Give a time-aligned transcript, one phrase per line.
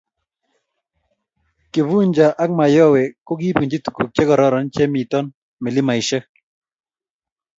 [1.71, 5.19] kifuja ak mayowe ko kibunji tuguk che kororon che mito
[5.63, 6.27] milimesheck